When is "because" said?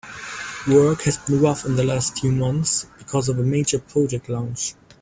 2.97-3.29